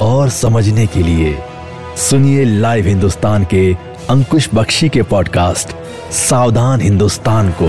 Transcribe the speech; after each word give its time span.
और 0.00 0.28
समझने 0.28 0.86
के 0.86 1.02
लिए 1.02 1.36
सुनिए 1.96 2.44
लाइव 2.44 2.86
हिंदुस्तान 2.86 3.44
के 3.44 3.74
अंकुश 4.10 4.48
बख्शी 4.54 4.88
के 4.88 5.02
पॉडकास्ट 5.02 5.74
सावधान 6.12 6.80
हिंदुस्तान 6.80 7.50
को। 7.62 7.68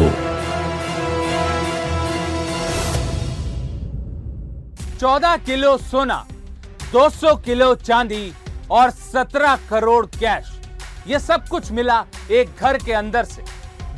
चौदह 5.00 5.36
किलो 5.38 5.78
सोना 5.78 6.26
200 6.94 7.36
किलो 7.36 7.74
चांदी 7.76 8.32
और 8.72 8.90
17 8.90 9.60
करोड़ 9.70 10.06
कैश। 10.06 10.52
ये 11.08 11.20
सब 11.20 11.48
कुछ 11.48 11.72
मिला 11.72 12.04
एक 12.32 12.50
घर 12.62 12.78
के 12.78 12.94
अंदर 12.94 13.24
से, 13.24 13.44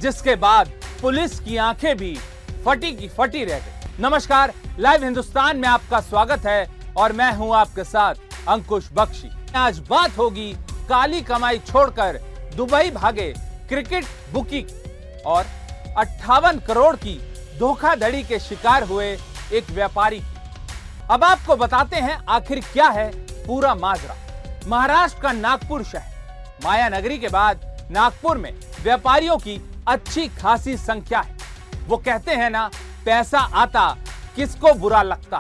जिसके 0.02 0.36
बाद 0.36 0.72
पुलिस 1.02 1.40
की 1.40 1.58
आँखें 1.58 1.98
भी 1.98 2.18
फटी 2.66 2.92
की 2.92 3.08
फटी 3.08 3.44
रह 3.44 3.60
गई। 3.60 4.04
नमस्कार, 4.04 4.54
लाइव 4.80 5.04
हिंदुस्तान 5.04 5.58
में 5.58 5.68
आपका 5.70 6.00
स्वागत 6.00 6.46
है 6.46 6.81
और 6.98 7.14
मैं 7.14 7.32
हूँ 7.34 7.54
आपके 7.56 7.84
साथ 7.84 8.16
अंकुश 8.50 8.90
बख्शी। 8.94 9.30
आज 9.56 9.80
बात 9.90 10.18
होगी 10.18 10.52
काली 10.90 11.22
कमाई 11.22 11.60
छोड़कर 11.60 12.20
दुबई 12.56 12.92
भागे 12.92 13.34
क्रिकेट 13.70 14.06
बुकी 14.34 14.66
और 15.26 15.46
अट्ठावन 15.98 16.60
करोड़ 16.60 16.96
की 16.96 17.20
धोखाधड़ी 17.60 18.24
के 18.24 18.40
शिकार 18.40 18.84
हुए 18.84 19.08
एक 19.54 19.70
व्यापारी 19.72 20.22
अब 21.12 21.24
आपको 21.24 21.56
बताते 21.56 21.96
हैं 21.98 22.18
आखिर 22.30 22.60
क्या 22.74 22.88
है 22.90 23.10
पूरा 23.46 23.74
माजरा। 23.76 24.16
महाराष्ट्र 24.68 25.22
का 25.22 25.32
नागपुर 25.32 25.84
शहर। 25.84 26.60
माया 26.66 26.90
नगरी 26.90 27.18
के 27.18 27.28
बाद 27.28 27.88
नागपुर 27.92 28.38
में 28.38 28.54
व्यापारियों 28.84 29.38
की 29.38 29.60
अच्छी 29.88 30.28
खासी 30.38 30.76
संख्या 30.78 31.20
है। 31.20 31.36
वो 31.88 31.98
कहते 31.98 32.32
हैं 32.32 32.50
ना, 32.50 32.70
पैसा 33.06 33.40
आता, 33.40 33.90
किसको 34.36 34.74
बुरा 34.74 35.02
लगता 35.04 35.38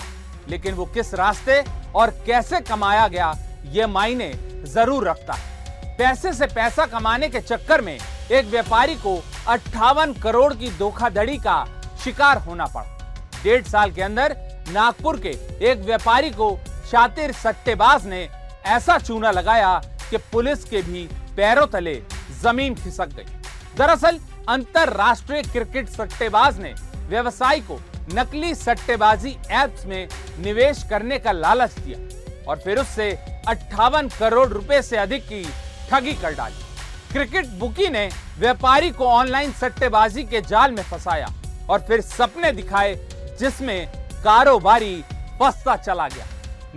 लेकिन 0.50 0.74
वो 0.76 0.86
किस 0.86 1.14
रास्ते 1.14 1.64
और 1.96 2.10
कैसे 2.26 2.60
कमाया 2.62 3.08
गया, 3.08 3.34
ये 3.66 3.86
मायने 3.88 4.32
ज़रूर 4.66 5.08
रखता 5.08 5.34
है। 5.34 5.50
पैसे 5.98 6.34
से 6.34 6.46
पैसा 6.48 6.86
कमाने 6.88 7.30
के 7.30 7.40
चक्कर 7.42 7.82
में 7.82 7.98
एक 8.32 8.46
व्यापारी 8.46 8.96
को 8.96 9.16
अट्ठावन 9.48 10.14
करोड़ 10.14 10.54
की 10.54 10.70
धोखाधड़ी 10.78 11.38
का 11.38 11.66
शिकार 12.04 12.38
होना 12.38 12.66
पड़ा। 12.66 13.42
डेढ़ 13.44 13.64
साल 13.64 13.92
के 13.92 14.02
अंदर 14.02 14.36
नागपुर 14.70 15.20
के 15.20 15.30
एक 15.70 15.80
व्यापारी 15.82 16.30
को 16.32 16.58
शातिर 16.92 17.32
सट्टेबाज 17.34 18.06
ने 18.08 18.28
ऐसा 18.68 18.98
चूना 18.98 19.32
लगाया 19.32 19.78
कि 20.10 20.18
पुलिस 20.32 20.64
के 20.64 20.82
भी 20.82 21.08
पैरों 21.38 21.66
तले 21.68 21.96
ज़मीन 22.42 22.76
खिसक 22.76 23.16
गई। 23.16 23.78
दरअसल 23.78 24.20
अंतरराष्ट्रीय 24.50 25.42
क्रिकेट 25.44 25.90
सट्टेबाज 25.90 26.60
ने 26.60 26.74
व्यवसायी 27.10 27.62
को 27.62 27.80
नकली 28.14 28.54
सट्टेबाजी 28.56 29.30
एप्स 29.52 29.86
में 29.86 30.08
निवेश 30.40 30.84
करने 30.90 31.18
का 31.20 31.32
लालच 31.32 31.78
दिया 31.80 32.48
और 32.48 32.60
फिर 32.60 32.80
उससे 32.80 33.12
अट्ठावन 33.48 34.08
करोड़ 34.20 34.48
रुपए 34.50 34.82
से 34.82 34.98
अधिक 34.98 35.24
की 35.24 35.44
ठगी 35.90 36.14
कर 36.14 36.34
डाली। 36.36 36.64
क्रिकेट 37.12 37.48
बुकी 37.60 37.88
ने 37.90 38.10
व्यापारी 38.40 38.90
को 38.92 39.06
ऑनलाइन 39.06 39.52
सट्टेबाजी 39.52 40.24
के 40.24 40.42
जाल 40.42 40.72
में 40.72 40.84
फंसाया 40.84 41.28
और 41.70 41.82
फिर 41.88 42.02
सपने 42.02 42.52
दिखाए 42.52 42.96
जिसमें 43.40 43.88
कारोबारी 44.24 44.96
फंसता 45.40 45.76
चला 45.76 46.08
गया। 46.08 46.26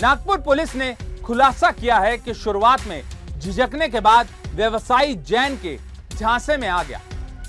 नागपुर 0.03 0.41
पुलिस 0.41 0.75
ने 0.77 0.95
खुलासा 1.25 1.71
किया 1.71 1.99
है 1.99 2.17
कि 2.19 2.35
शुरुआत 2.35 2.87
में 2.87 3.03
झिझकने 3.39 3.89
के 3.89 4.01
बाद 4.01 4.29
व्यवसायी 4.55 5.15
जैन 5.29 5.57
के 5.57 5.77
झांसे 6.17 6.57
में 6.57 6.69
आ 6.69 6.83
गया 6.83 7.01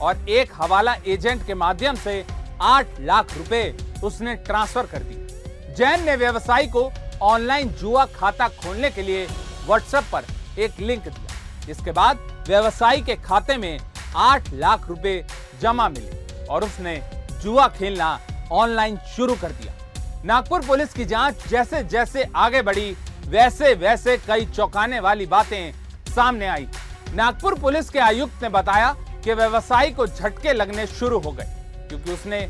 और 0.02 0.30
एक 0.30 0.52
हवाला 0.56 0.96
एजेंट 1.08 1.46
के 1.48 1.54
माध्यम 1.54 1.96
से 1.96 2.24
आठ 2.62 3.00
लाख 3.00 3.38
रुपए 3.38 3.64
उसने 4.04 4.36
ट्रांसफ़र 4.36 4.86
कर 4.86 5.04
दी। 5.04 5.74
जैन 5.76 6.04
ने 6.04 6.16
व्यवसायी 6.16 6.68
को 6.68 6.92
ऑनलाइन 7.22 7.70
जुआ 7.72 8.06
खाता 8.06 8.48
खोलने 8.48 8.92
के 8.92 9.02
लिए 9.02 9.26
व्हाट्सएप 9.66 10.04
पर 10.12 10.26
एक 10.62 10.80
लिंक 10.80 11.04
दिया। 11.04 11.66
जिसके 11.66 11.92
बाद 11.92 12.18
व्यवसायी 12.48 13.02
के 13.02 13.16
खाते 13.16 13.58
में 13.58 13.80
आठ 14.16 14.52
लाख 14.54 14.88
रुपए 14.90 15.26
जमा 15.62 15.90
मिले 15.90 16.46
और 16.46 16.64
उसने 16.64 17.02
जुआ 17.42 17.68
खेलना 17.68 18.20
ऑनलाइन 18.52 18.98
शुरू 19.16 19.36
कर 19.36 19.52
दिया। 19.52 19.74
नागपुर 20.26 20.66
पुलिस 20.66 20.94
की 20.94 21.06
जाँच 21.06 21.48
जैसे 21.48 21.84
जैसे 21.84 22.26
आगे 22.36 22.62
बढ़ी 22.62 22.96
वैसे 23.28 23.74
वैसे 23.74 24.18
कई 24.18 24.46
चौंकाने 24.46 25.00
वाली 25.00 25.26
बातें 25.26 25.74
सामने 26.16 26.48
आई। 26.48 26.68
नागपुर 27.16 27.60
पुलिस 27.60 27.90
के 27.90 28.00
आयुक्त 28.00 28.44
ने 28.44 28.50
बताया 28.50 28.96
कि 29.24 29.34
व्यवसायी 29.34 29.92
को 29.92 30.08
झटके 30.08 30.54
लगने 30.54 30.88
शुरू 30.88 31.20
हो 31.20 31.32
गए। 31.32 31.55
क्योंकि 31.90 32.12
उसने 32.12 32.42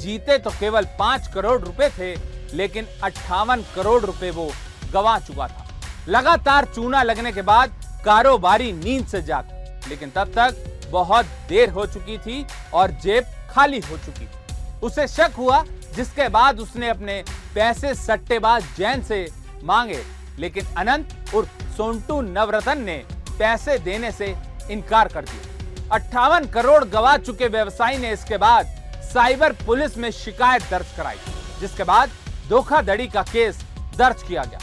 जीते 0.00 0.38
तो 0.38 0.50
केवल 0.50 0.84
पाँच 0.98 1.26
करोड़ 1.34 1.60
रुपए 1.60 1.88
थे, 1.90 2.14
लेकिन 2.56 2.86
अट्ठावन 3.02 3.64
करोड़ 3.74 4.00
रुपए 4.02 4.30
वो 4.30 4.50
गवा 4.92 5.18
चुका 5.18 5.48
था। 5.48 5.66
लगातार 6.08 6.64
चूना 6.74 7.02
लगने 7.02 7.32
के 7.32 7.42
बाद 7.42 7.82
कारोबारी 8.04 8.72
नींद 8.74 9.06
से 9.06 9.22
जागा, 9.22 9.80
लेकिन 9.88 10.10
तब 10.10 10.32
तक 10.36 10.88
बहुत 10.90 11.26
देर 11.48 11.70
हो 11.70 11.86
चुकी 11.86 12.18
थी 12.18 12.44
और 12.74 12.90
जेब 13.02 13.24
खाली 13.50 13.80
हो 13.80 13.96
चुकी 13.98 14.24
थी। 14.24 14.78
उसे 14.82 15.06
शक 15.08 15.32
हुआ, 15.38 15.62
जिसके 15.96 16.28
बाद 16.28 16.60
उसने 16.60 16.88
अपने 16.88 17.22
पैसे 17.54 17.94
सट्टेबाज 17.94 18.64
जैन 18.78 19.02
से 19.02 19.26
मांगे, 19.64 20.02
लेकिन 20.38 20.66
अनंत 20.78 21.34
उर्फ़ 21.34 21.62
सोनटू 21.76 22.20
नवरतन 22.22 22.82
ने 22.82 22.96
पैसे 23.38 23.78
देने 23.80 24.10
से 24.12 24.34
इनकार 24.70 25.08
कर 25.08 25.24
दिया। 25.24 25.94
अट्ठावन 25.94 26.46
करोड़ 26.46 26.84
गवा 26.84 27.16
चुके 27.18 27.48
व्यवसायी 27.48 27.98
ने 27.98 28.12
इसके 28.12 28.36
बाद 28.38 28.66
साइबर 29.14 29.52
पुलिस 29.56 29.96
में 29.96 30.10
शिकायत 30.10 30.62
दर्ज 30.70 30.86
कराई, 30.96 31.16
जिसके 31.60 31.84
बाद 31.84 32.10
धोखाधड़ी 32.48 33.06
का 33.08 33.22
केस 33.22 33.58
दर्ज 33.96 34.22
किया 34.22 34.44
गया। 34.44 34.58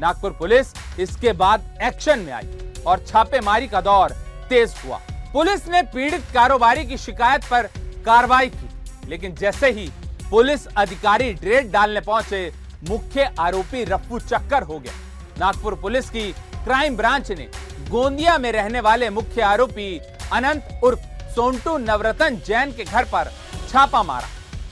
नागपुर 0.00 0.30
पुलिस 0.30 0.72
इसके 1.00 1.32
बाद 1.34 1.78
एक्शन 1.82 2.18
में 2.18 2.32
आई 2.32 2.82
और 2.86 3.04
छापेमारी 3.06 3.68
का 3.68 3.80
दौर 3.80 4.12
तेज 4.50 4.74
हुआ। 4.84 4.98
पुलिस 5.32 5.66
ने 5.68 5.82
पीड़ित 5.94 6.24
कारोबारी 6.34 6.84
की 6.86 6.96
शिकायत 6.98 7.44
पर 7.44 7.68
कार्रवाई 8.06 8.48
की, 8.48 8.68
लेकिन 9.08 9.34
जैसे 9.34 9.70
ही 9.70 9.88
पुलिस 10.30 10.66
अधिकारी 10.68 11.30
रेड 11.42 11.72
डालने 11.72 12.00
पहुँचे, 12.02 12.52
मुख्य 12.88 13.30
आरोपी 13.38 13.84
रफ्फू 13.84 14.18
चक्कर 14.18 14.62
हो 14.62 14.78
गया। 14.78 14.92
नागपुर 15.38 15.74
पुलिस 15.82 16.10
की 16.10 16.30
क्राइम 16.54 16.96
ब्रांच 16.96 17.32
ने 17.32 17.48
गोंदिया 17.90 18.36
में 18.38 18.50
रहने 18.52 18.80
वाले 18.82 19.10
मुख्य 19.12 19.42
आरोपी 19.44 19.88
अनंत 20.32 20.80
उर्फ़ 20.84 21.32
सोनटू 21.34 21.76
नवरतन 21.80 22.40
जैन 22.46 22.72
के 22.72 22.84
घर 22.84 23.04
पर 23.06 23.32
छापा 23.68 24.02
मारा। 24.02 24.28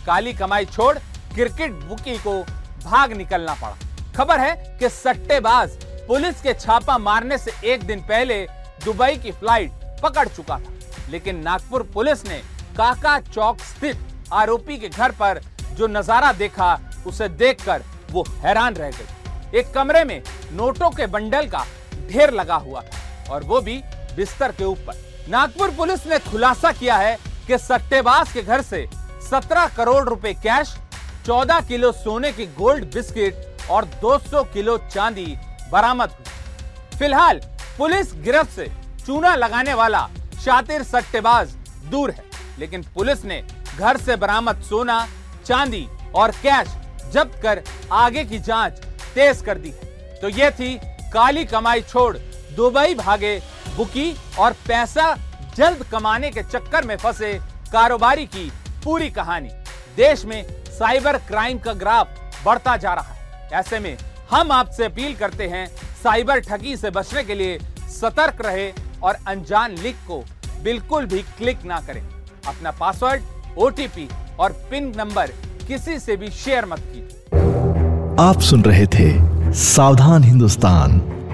काली 0.06 0.32
कमाई 0.34 0.64
छोड़ 0.66 0.96
क्रिकेट 1.34 1.72
बुकी 1.84 2.16
को 2.18 2.40
भाग 2.84 3.12
निकलना 3.12 3.54
पड़ा। 3.54 3.76
खबर 4.16 4.40
है 4.40 4.54
कि 4.80 4.88
सट्टेबाज 4.90 5.70
पुलिस 6.08 6.40
के 6.42 6.52
छापा 6.54 6.98
मारने 7.00 7.38
से 7.38 7.52
एक 7.64 7.86
दिन 7.86 8.00
पहले 8.02 8.40
दुबई 8.84 9.16
की 9.16 9.32
फ़्लाइट 9.32 10.00
पकड़ 10.02 10.28
चुका 10.28 10.58
था, 10.58 10.72
लेकिन 11.10 11.36
नागपुर 11.38 11.82
पुलिस 11.94 12.26
ने 12.26 12.38
काका 12.76 13.18
चौक 13.22 13.60
स्थित 13.62 13.98
आरोपी 14.32 14.78
के 14.78 14.88
घर 14.88 15.12
पर 15.12 15.40
जो 15.72 15.86
नज़ारा 15.88 16.32
देखा, 16.34 16.78
उसे 17.06 17.28
देखकर 17.30 17.82
वो 18.10 18.24
हैरान 18.38 18.74
रह 18.74 18.90
गई। 18.90 19.58
एक 19.58 19.72
कमरे 19.74 20.04
में 20.04 20.22
नोटों 20.52 20.90
के 20.90 21.06
बंडल 21.08 21.46
का 21.48 21.64
ढेर 22.08 22.30
लगा 22.32 22.54
हुआ 22.56 22.82
था 22.82 23.32
और 23.32 23.44
वो 23.44 23.60
भी 23.60 23.76
बिस्तर 24.16 24.52
के 24.52 24.64
ऊपर। 24.64 25.02
नागपुर 25.30 25.70
पुलिस 25.70 26.06
ने 26.06 26.18
खुलासा 26.20 26.72
किया 26.72 26.96
है 26.96 27.16
कि 27.46 27.58
सट्टेबाज 27.58 28.32
के 28.32 28.42
घर 28.42 28.62
से 28.62 28.86
17 29.22 29.74
करोड़ 29.76 30.04
रुपए 30.08 30.32
कैश 30.42 30.74
14 31.26 31.66
किलो 31.68 31.92
सोने 31.94 32.32
की 32.32 32.46
गोल्ड 32.54 32.84
बिस्किट 32.94 33.68
और 33.70 33.84
200 34.02 34.44
किलो 34.52 34.76
चांदी 34.90 35.26
बरामद 35.72 36.10
हुई। 36.10 36.98
फ़िलहाल 36.98 37.40
पुलिस 37.78 38.12
गिरफ्त 38.24 38.50
से 38.50 38.70
चूना 39.06 39.34
लगाने 39.36 39.74
वाला 39.74 40.08
शातिर 40.44 40.82
सट्टेबाज 40.82 41.54
दूर 41.90 42.10
है, 42.10 42.24
लेकिन 42.58 42.82
पुलिस 42.94 43.24
ने 43.24 43.42
घर 43.78 43.96
से 43.96 44.16
बरामद 44.16 44.62
सोना, 44.62 45.06
चांदी 45.46 45.86
और 46.14 46.30
कैश 46.42 46.68
जब्त 47.12 47.40
कर 47.42 47.62
आगे 47.92 48.24
की 48.24 48.38
जाँच 48.40 48.84
तेज 49.14 49.42
कर 49.46 49.58
दी 49.58 49.70
है। 49.70 50.20
तो 50.20 50.28
ये 50.30 50.50
थी 50.50 50.74
काली 51.12 51.44
कमाई 51.44 51.80
छोड़ 51.82 52.16
दुबई 52.56 52.94
भागे 52.94 53.38
बुकी 53.76 54.14
और 54.38 54.52
पैसा 54.68 55.14
जल्द 55.56 55.82
कमाने 55.82 56.30
के 56.30 56.42
चक्कर 56.42 56.84
में 56.84 56.96
फंसे 56.96 57.32
कारोबारी 57.72 58.24
की 58.26 58.50
पूरी 58.84 59.10
कहानी। 59.10 59.48
देश 59.96 60.24
में 60.24 60.44
साइबर 60.68 61.16
क्राइम 61.18 61.58
का 61.58 61.72
ग्राफ 61.72 62.08
बढ़ता 62.46 62.76
जा 62.76 62.94
रहा 62.94 63.12
है। 63.12 63.48
ऐसे 63.52 63.78
में 63.78 63.96
हम 64.30 64.52
आपसे 64.52 64.84
अपील 64.84 65.14
करते 65.14 65.46
हैं, 65.46 65.66
साइबर 66.02 66.40
ठगी 66.40 66.76
से 66.76 66.90
बचने 66.90 67.22
के 67.24 67.34
लिए 67.34 67.58
सतर्क 67.90 68.44
रहे 68.46 68.70
और 69.02 69.16
अनजान 69.28 69.76
लिंक 69.78 69.96
को 70.08 70.22
बिल्कुल 70.62 71.06
भी 71.06 71.22
क्लिक 71.38 71.64
ना 71.64 71.80
करें। 71.80 72.02
अपना 72.46 72.70
पासवर्ड, 72.70 73.22
ओटीपी 73.58 74.08
और 74.38 74.52
पिन 74.70 74.92
नंबर 74.96 75.30
किसी 75.68 75.98
से 75.98 76.16
भी 76.16 76.30
शेयर 76.30 76.66
मत 76.66 76.80
कीजिए। 76.84 77.20
आप 78.20 78.40
सुन 78.40 78.62
रहे 78.62 78.86
थे 78.86 79.52
सावधान 79.54 80.24
हिंदुस्तान। 80.24 81.00